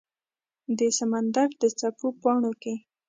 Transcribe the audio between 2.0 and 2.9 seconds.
پاڼو کې